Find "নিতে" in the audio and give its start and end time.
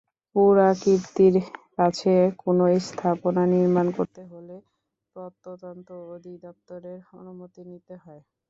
7.71-7.93